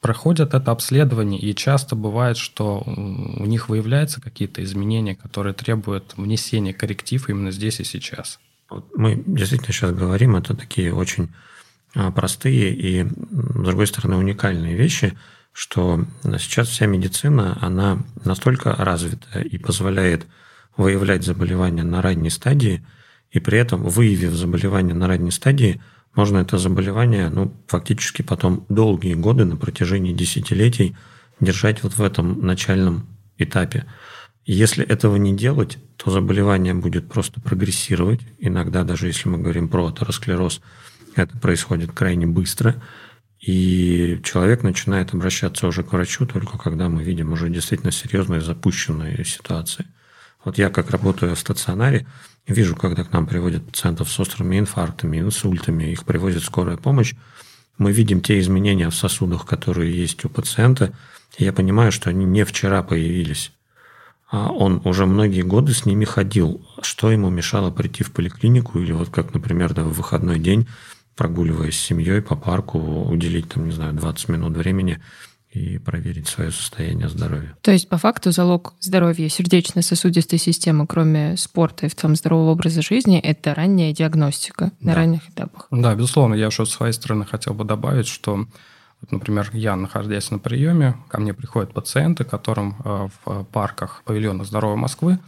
проходят 0.00 0.54
это 0.54 0.70
обследование, 0.70 1.40
и 1.40 1.54
часто 1.54 1.96
бывает, 1.96 2.36
что 2.36 2.82
у 2.86 3.46
них 3.46 3.68
выявляются 3.68 4.20
какие-то 4.20 4.62
изменения, 4.62 5.14
которые 5.14 5.54
требуют 5.54 6.14
внесения 6.16 6.74
корректив 6.74 7.28
именно 7.28 7.50
здесь 7.50 7.80
и 7.80 7.84
сейчас. 7.84 8.38
Мы 8.94 9.22
действительно 9.26 9.72
сейчас 9.72 9.92
говорим, 9.92 10.36
это 10.36 10.54
такие 10.54 10.92
очень 10.92 11.28
простые 12.14 12.74
и, 12.74 13.04
с 13.04 13.64
другой 13.64 13.86
стороны, 13.86 14.16
уникальные 14.16 14.76
вещи– 14.76 15.16
что 15.56 16.04
сейчас 16.38 16.68
вся 16.68 16.84
медицина, 16.84 17.56
она 17.62 18.00
настолько 18.26 18.76
развита 18.76 19.40
и 19.40 19.56
позволяет 19.56 20.26
выявлять 20.76 21.24
заболевания 21.24 21.82
на 21.82 22.02
ранней 22.02 22.28
стадии, 22.28 22.84
и 23.30 23.40
при 23.40 23.58
этом, 23.58 23.82
выявив 23.82 24.34
заболевание 24.34 24.94
на 24.94 25.08
ранней 25.08 25.30
стадии, 25.30 25.80
можно 26.14 26.38
это 26.38 26.58
заболевание, 26.58 27.30
ну, 27.30 27.54
фактически 27.68 28.20
потом 28.20 28.66
долгие 28.68 29.14
годы, 29.14 29.46
на 29.46 29.56
протяжении 29.56 30.12
десятилетий, 30.12 30.94
держать 31.40 31.82
вот 31.82 31.94
в 31.94 32.02
этом 32.02 32.44
начальном 32.44 33.06
этапе. 33.38 33.86
Если 34.44 34.84
этого 34.84 35.16
не 35.16 35.34
делать, 35.34 35.78
то 35.96 36.10
заболевание 36.10 36.74
будет 36.74 37.08
просто 37.08 37.40
прогрессировать. 37.40 38.20
Иногда, 38.38 38.84
даже 38.84 39.06
если 39.06 39.30
мы 39.30 39.38
говорим 39.38 39.70
про 39.70 39.86
атеросклероз, 39.86 40.60
это 41.16 41.36
происходит 41.38 41.92
крайне 41.92 42.26
быстро– 42.26 42.82
и 43.40 44.20
человек 44.24 44.62
начинает 44.62 45.14
обращаться 45.14 45.66
уже 45.66 45.82
к 45.82 45.92
врачу 45.92 46.26
только 46.26 46.58
когда 46.58 46.88
мы 46.88 47.04
видим 47.04 47.32
уже 47.32 47.48
действительно 47.48 47.92
серьезные 47.92 48.40
запущенные 48.40 49.24
ситуации. 49.24 49.86
Вот 50.44 50.58
я 50.58 50.70
как 50.70 50.90
работаю 50.90 51.34
в 51.34 51.38
стационаре, 51.38 52.06
вижу, 52.46 52.74
когда 52.76 53.04
к 53.04 53.12
нам 53.12 53.26
приводят 53.26 53.66
пациентов 53.66 54.10
с 54.10 54.18
острыми 54.18 54.58
инфарктами, 54.58 55.20
инсультами, 55.20 55.84
их 55.84 56.04
привозит 56.04 56.44
скорая 56.44 56.76
помощь, 56.76 57.14
мы 57.78 57.92
видим 57.92 58.20
те 58.20 58.40
изменения 58.40 58.88
в 58.88 58.94
сосудах, 58.94 59.44
которые 59.44 59.94
есть 59.96 60.24
у 60.24 60.28
пациента, 60.28 60.92
и 61.36 61.44
я 61.44 61.52
понимаю, 61.52 61.92
что 61.92 62.10
они 62.10 62.24
не 62.24 62.44
вчера 62.44 62.82
появились. 62.82 63.52
А 64.28 64.50
он 64.50 64.80
уже 64.84 65.06
многие 65.06 65.42
годы 65.42 65.72
с 65.72 65.84
ними 65.84 66.04
ходил. 66.04 66.66
Что 66.82 67.12
ему 67.12 67.30
мешало 67.30 67.70
прийти 67.70 68.02
в 68.02 68.10
поликлинику 68.10 68.80
или 68.80 68.90
вот 68.90 69.10
как, 69.10 69.34
например, 69.34 69.72
да, 69.72 69.84
в 69.84 69.92
выходной 69.92 70.40
день 70.40 70.66
прогуливаясь 71.16 71.76
с 71.78 71.84
семьей 71.84 72.20
по 72.20 72.36
парку, 72.36 72.78
уделить, 72.78 73.48
там, 73.48 73.66
не 73.66 73.72
знаю, 73.72 73.94
20 73.94 74.28
минут 74.28 74.56
времени 74.56 75.00
и 75.50 75.78
проверить 75.78 76.28
свое 76.28 76.50
состояние 76.50 77.08
здоровья. 77.08 77.56
То 77.62 77.70
есть, 77.70 77.88
по 77.88 77.96
факту, 77.96 78.30
залог 78.30 78.74
здоровья 78.80 79.28
сердечно-сосудистой 79.28 80.38
системы, 80.38 80.86
кроме 80.86 81.36
спорта 81.38 81.86
и 81.86 81.88
в 81.88 81.94
том 81.94 82.14
здорового 82.14 82.50
образа 82.50 82.82
жизни, 82.82 83.18
это 83.18 83.54
ранняя 83.54 83.92
диагностика 83.92 84.66
да. 84.66 84.72
на 84.80 84.94
ранних 84.94 85.30
этапах. 85.30 85.66
Да, 85.70 85.94
безусловно. 85.94 86.34
Я 86.34 86.46
еще 86.46 86.66
с 86.66 86.70
своей 86.70 86.92
стороны 86.92 87.24
хотел 87.24 87.54
бы 87.54 87.64
добавить, 87.64 88.06
что 88.06 88.46
вот, 89.00 89.12
например, 89.12 89.50
я, 89.54 89.76
находясь 89.76 90.30
на 90.30 90.38
приеме, 90.38 90.96
ко 91.08 91.20
мне 91.20 91.32
приходят 91.32 91.72
пациенты, 91.72 92.24
которым 92.24 92.76
э, 92.84 93.08
в 93.24 93.44
парках 93.44 94.02
павильона 94.04 94.44
«Здоровой 94.44 94.76
Москвы» 94.76 95.18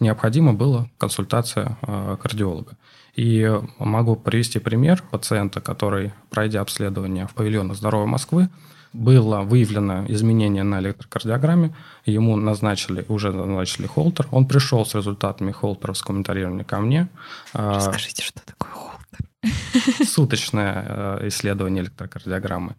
необходима 0.00 0.52
была 0.52 0.88
консультация 0.98 1.78
э, 1.82 2.16
кардиолога. 2.22 2.76
И 3.18 3.52
могу 3.80 4.14
привести 4.14 4.60
пример 4.60 5.02
пациента, 5.10 5.60
который, 5.60 6.12
пройдя 6.30 6.60
обследование 6.60 7.26
в 7.26 7.34
павильоне 7.34 7.74
«Здоровой 7.74 8.06
Москвы», 8.06 8.48
было 8.92 9.40
выявлено 9.40 10.04
изменение 10.06 10.62
на 10.62 10.78
электрокардиограмме, 10.78 11.74
ему 12.06 12.36
назначили, 12.36 13.04
уже 13.08 13.32
назначили 13.32 13.88
холтер, 13.88 14.28
он 14.30 14.46
пришел 14.46 14.86
с 14.86 14.94
результатами 14.94 15.50
холтеровского 15.50 16.12
комментарирования 16.12 16.62
ко 16.62 16.78
мне. 16.78 17.08
А, 17.54 17.74
Расскажите, 17.74 18.22
что 18.22 18.40
такое 18.46 18.70
холтер? 18.70 20.06
Суточное 20.06 20.84
э, 20.86 21.28
исследование 21.28 21.82
электрокардиограммы 21.82 22.76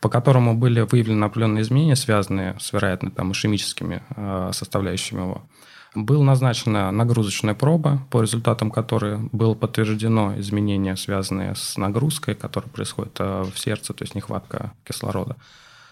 по 0.00 0.10
которому 0.10 0.54
были 0.54 0.82
выявлены 0.82 1.24
определенные 1.24 1.62
изменения, 1.62 1.96
связанные 1.96 2.58
с, 2.60 2.74
вероятно, 2.74 3.10
там, 3.10 3.32
ишемическими 3.32 4.02
э, 4.14 4.50
составляющими 4.52 5.22
его. 5.22 5.48
Была 5.94 6.24
назначена 6.24 6.90
нагрузочная 6.90 7.54
проба, 7.54 8.04
по 8.10 8.20
результатам 8.20 8.72
которой 8.72 9.18
было 9.30 9.54
подтверждено 9.54 10.34
изменения, 10.38 10.96
связанные 10.96 11.54
с 11.54 11.76
нагрузкой, 11.76 12.34
которая 12.34 12.68
происходит 12.68 13.16
э, 13.20 13.44
в 13.44 13.56
сердце, 13.56 13.94
то 13.94 14.02
есть 14.02 14.16
нехватка 14.16 14.72
кислорода. 14.84 15.36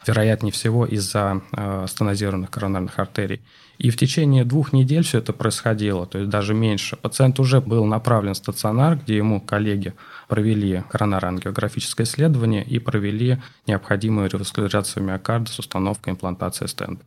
Вероятнее 0.05 0.51
всего 0.51 0.85
из-за 0.87 1.41
э, 1.53 1.87
стенозированных 1.89 2.51
коронарных 2.51 2.99
артерий. 2.99 3.43
И 3.79 3.91
в 3.91 3.97
течение 3.97 4.45
двух 4.45 4.73
недель 4.73 5.05
все 5.05 5.19
это 5.19 5.33
происходило, 5.33 6.05
то 6.07 6.19
есть 6.19 6.31
даже 6.31 6.53
меньше. 6.53 6.97
Пациент 6.97 7.39
уже 7.39 7.61
был 7.61 7.85
направлен 7.85 8.35
в 8.35 8.39
стационар, 8.39 8.97
где 8.97 9.17
ему 9.17 9.41
коллеги 9.41 9.95
провели 10.27 10.83
коронарангиографическое 10.91 12.05
исследование 12.05 12.65
и 12.65 12.81
провели 12.81 13.41
необходимую 13.69 14.29
реваскуляризацию 14.29 15.05
миокарда 15.05 15.49
с 15.49 15.61
установкой 15.61 16.15
имплантации 16.15 16.67
стенда. 16.67 17.03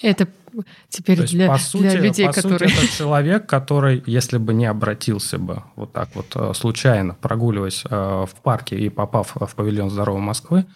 Это 0.00 0.28
теперь 0.88 1.16
То 1.16 1.22
есть, 1.22 1.34
для, 1.34 1.48
по 1.48 1.58
сути, 1.58 1.82
для 1.82 2.00
людей, 2.00 2.26
по 2.26 2.32
которые... 2.32 2.68
Сути, 2.68 2.84
это 2.84 2.96
человек, 2.96 3.46
который, 3.46 4.02
если 4.06 4.38
бы 4.38 4.54
не 4.54 4.66
обратился 4.66 5.38
бы 5.38 5.62
вот 5.76 5.92
так 5.92 6.08
вот 6.14 6.26
э, 6.34 6.52
случайно, 6.54 7.16
прогуливаясь 7.20 7.84
э, 7.88 7.90
в 7.90 8.42
парке 8.42 8.78
и 8.78 8.88
попав 8.88 9.34
в 9.34 9.54
павильон 9.54 9.90
здоровой 9.90 10.20
Москвы, 10.20 10.66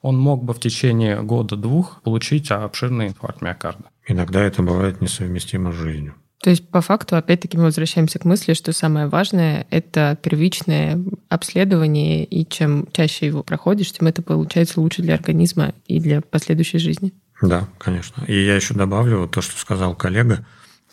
он 0.00 0.18
мог 0.18 0.44
бы 0.44 0.54
в 0.54 0.60
течение 0.60 1.22
года-двух 1.22 2.02
получить 2.02 2.50
обширный 2.50 3.08
инфаркт 3.08 3.42
миокарда. 3.42 3.84
Иногда 4.06 4.40
это 4.40 4.62
бывает 4.62 5.00
несовместимо 5.00 5.72
с 5.72 5.76
жизнью. 5.76 6.14
То 6.40 6.50
есть, 6.50 6.68
по 6.68 6.80
факту, 6.80 7.16
опять-таки, 7.16 7.56
мы 7.56 7.64
возвращаемся 7.64 8.20
к 8.20 8.24
мысли, 8.24 8.54
что 8.54 8.72
самое 8.72 9.08
важное— 9.08 9.66
это 9.70 10.16
первичное 10.22 11.02
обследование, 11.28 12.24
и 12.24 12.48
чем 12.48 12.86
чаще 12.92 13.26
его 13.26 13.42
проходишь, 13.42 13.90
тем 13.90 14.06
это 14.06 14.22
получается 14.22 14.80
лучше 14.80 15.02
для 15.02 15.14
организма 15.14 15.74
и 15.86 15.98
для 15.98 16.20
последующей 16.20 16.78
жизни. 16.78 17.12
Да, 17.40 17.68
конечно. 17.78 18.24
И 18.24 18.44
я 18.44 18.56
еще 18.56 18.74
добавлю 18.74 19.20
вот 19.20 19.30
то, 19.30 19.42
что 19.42 19.58
сказал 19.58 19.94
коллега. 19.94 20.44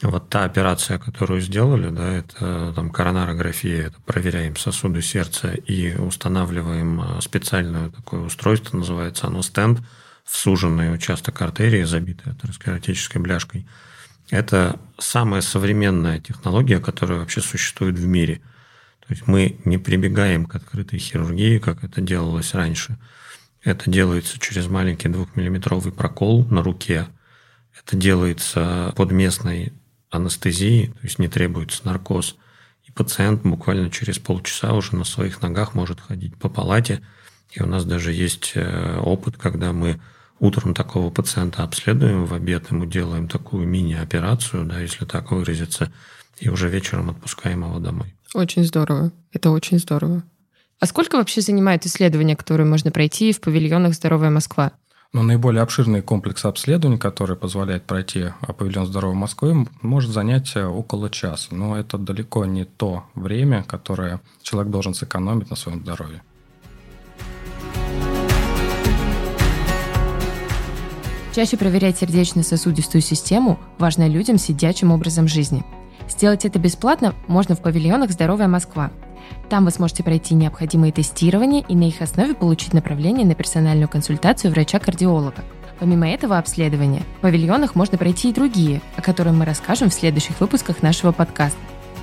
Вот 0.01 0.29
та 0.29 0.43
операция, 0.43 0.99
которую 0.99 1.39
сделали, 1.39 1.89
да, 1.89 2.11
это 2.11 2.73
там 2.75 2.89
коронарография, 2.89 3.87
это 3.87 3.95
проверяем 4.05 4.57
сосуды 4.57 5.01
сердца 5.01 5.53
и 5.53 5.95
устанавливаем 5.95 7.01
э, 7.01 7.21
специальное 7.21 7.89
такое 7.89 8.19
устройство, 8.19 8.75
называется 8.77 9.27
оно 9.27 9.41
стенд, 9.41 9.79
в 10.25 10.35
суженный 10.35 10.93
участок 10.93 11.41
артерии, 11.41 11.83
забитый 11.83 12.33
атеросклеротической 12.33 13.21
бляшкой– 13.21 13.65
это 14.29 14.79
самая 14.97 15.41
современная 15.41 16.19
технология, 16.19 16.79
которая 16.79 17.19
вообще 17.19 17.41
существует 17.41 17.95
в 17.95 18.07
мире. 18.07 18.41
То 19.07 19.13
есть 19.13 19.27
мы 19.27 19.59
не 19.65 19.77
прибегаем 19.77 20.45
к 20.45 20.55
открытой 20.55 20.97
хирургии, 20.97 21.59
как 21.59 21.83
это 21.83 22.01
делалось 22.01 22.55
раньше. 22.55 22.97
Это 23.65 23.89
делается 23.91 24.39
через 24.39 24.67
маленький 24.67 25.09
двухмиллиметровый 25.09 25.91
прокол 25.91 26.45
на 26.45 26.63
руке. 26.63 27.07
Это 27.77 27.97
делается 27.97 28.93
под 28.95 29.11
местной 29.11 29.73
анестезией, 30.09 30.87
то 30.87 30.99
есть 31.03 31.19
не 31.19 31.27
требуется 31.27 31.81
наркоз. 31.83 32.37
И 32.85 32.91
пациент 32.93 33.41
буквально 33.41 33.91
через 33.91 34.19
полчаса 34.19 34.71
уже 34.73 34.95
на 34.95 35.03
своих 35.03 35.41
ногах 35.41 35.73
может 35.73 35.99
ходить 35.99 36.37
по 36.37 36.47
палате. 36.47 37.01
И 37.51 37.61
у 37.61 37.65
нас 37.65 37.83
даже 37.83 38.13
есть 38.13 38.53
э, 38.55 38.97
опыт, 38.99 39.35
когда 39.35 39.73
мы 39.73 39.99
Утром 40.39 40.73
такого 40.73 41.09
пациента 41.11 41.63
обследуем, 41.63 42.25
в 42.25 42.33
обед 42.33 42.69
ему 42.69 42.85
делаем 42.85 43.29
такую 43.29 43.67
мини-операцию, 43.67 44.65
да, 44.65 44.79
если 44.81 45.05
так 45.05 45.31
выразиться, 45.31 45.93
и 46.39 46.49
уже 46.49 46.67
вечером 46.67 47.09
отпускаем 47.09 47.63
его 47.63 47.79
домой. 47.79 48.15
Очень 48.33 48.65
здорово. 48.65 49.13
Это 49.31 49.51
очень 49.51 49.79
здорово. 49.79 50.23
А 50.79 50.85
сколько 50.87 51.15
вообще 51.15 51.41
занимает 51.41 51.85
исследование, 51.85 52.35
которое 52.35 52.65
можно 52.65 52.91
пройти 52.91 53.31
в 53.31 53.39
павильонах 53.39 53.93
«Здоровая 53.93 54.29
Москва»? 54.29 54.73
Но 55.13 55.23
наиболее 55.23 55.61
обширный 55.61 56.01
комплекс 56.01 56.43
обследований, 56.43 56.97
который 56.97 57.37
позволяет 57.37 57.83
пройти 57.83 58.33
павильон 58.57 58.85
здоровой 58.85 59.15
Москвы, 59.15 59.65
может 59.81 60.11
занять 60.11 60.51
э, 60.55 60.65
около 60.65 61.09
часа. 61.09 61.55
Но 61.55 61.77
это 61.77 61.97
далеко 61.97 62.43
не 62.45 62.65
то 62.65 63.05
время, 63.15 63.63
которое 63.63 64.19
человек 64.41 64.71
должен 64.71 64.93
сэкономить 64.93 65.49
на 65.49 65.55
своем 65.55 65.79
здоровье. 65.79 66.21
Чаще 71.33 71.55
проверять 71.55 71.97
сердечно-сосудистую 71.97 73.01
систему 73.01 73.57
важно 73.77 74.09
людям 74.09 74.37
с 74.37 74.43
сидячим 74.43 74.91
образом 74.91 75.29
жизни. 75.29 75.63
Сделать 76.09 76.43
это 76.43 76.59
бесплатно 76.59 77.13
можно 77.27 77.55
в 77.55 77.61
павильонах 77.61 78.11
«Здоровая 78.11 78.49
Москва». 78.49 78.91
Там 79.49 79.65
вы 79.65 79.71
сможете 79.71 80.03
пройти 80.03 80.33
необходимые 80.33 80.91
тестирования 80.91 81.63
и 81.67 81.75
на 81.75 81.83
их 81.83 82.01
основе 82.01 82.33
получить 82.33 82.73
направление 82.73 83.25
на 83.25 83.35
персональную 83.35 83.87
консультацию 83.87 84.51
врача-кардиолога. 84.51 85.43
Помимо 85.79 86.09
этого 86.09 86.37
обследования, 86.37 87.03
в 87.17 87.21
павильонах 87.21 87.75
можно 87.75 87.97
пройти 87.97 88.29
и 88.29 88.33
другие, 88.33 88.81
о 88.95 89.01
которых 89.01 89.33
мы 89.33 89.45
расскажем 89.45 89.89
в 89.89 89.93
следующих 89.93 90.39
выпусках 90.39 90.81
нашего 90.81 91.11
подкаста. 91.11 91.59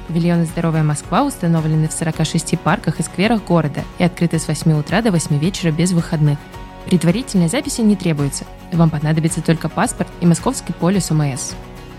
Павильоны 0.08 0.44
«Здоровая 0.44 0.82
Москва» 0.82 1.22
установлены 1.22 1.88
в 1.88 1.92
46 1.92 2.58
парках 2.58 3.00
и 3.00 3.02
скверах 3.02 3.44
города 3.44 3.82
и 3.98 4.04
открыты 4.04 4.38
с 4.38 4.46
8 4.46 4.72
утра 4.72 5.00
до 5.00 5.10
8 5.10 5.38
вечера 5.38 5.70
без 5.70 5.92
выходных. 5.92 6.38
Предварительной 6.86 7.48
записи 7.48 7.80
не 7.80 7.96
требуется. 7.96 8.44
Вам 8.72 8.90
понадобится 8.90 9.40
только 9.40 9.68
паспорт 9.68 10.10
и 10.20 10.26
московский 10.26 10.72
полис 10.72 11.10
ОМС. 11.10 11.52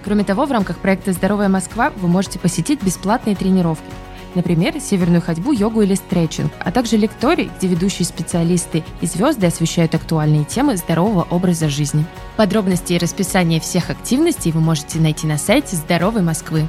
Кроме 0.04 0.26
того, 0.26 0.46
в 0.46 0.52
рамках 0.52 0.78
проекта 0.78 1.14
«Здоровая 1.14 1.48
Москва» 1.48 1.92
вы 1.96 2.08
можете 2.08 2.38
посетить 2.38 2.84
бесплатные 2.84 3.36
тренировки. 3.36 3.86
Например, 4.36 4.80
северную 4.80 5.22
ходьбу, 5.22 5.52
йогу 5.52 5.82
или 5.82 5.96
стретчинг, 5.96 6.52
а 6.60 6.72
также 6.72 6.98
лекторий, 6.98 7.52
где 7.58 7.68
ведущие 7.68 8.06
специалисты 8.06 8.84
и 9.02 9.06
звезды 9.06 9.48
освещают 9.48 9.94
актуальные 9.96 10.46
темы 10.46 10.78
здорового 10.78 11.28
образа 11.30 11.70
жизни. 11.70 12.06
Подробности 12.36 12.94
и 12.94 12.98
расписание 12.98 13.60
всех 13.60 13.90
активностей 13.90 14.52
вы 14.52 14.62
можете 14.62 15.00
найти 15.00 15.28
на 15.28 15.38
сайте 15.38 15.76
«Здоровой 15.76 16.22
Москвы». 16.22 16.68